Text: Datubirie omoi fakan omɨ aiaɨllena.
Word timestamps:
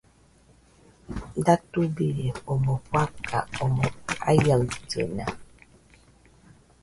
Datubirie 1.45 2.31
omoi 2.53 2.79
fakan 2.89 3.45
omɨ 3.63 3.85
aiaɨllena. 4.29 5.25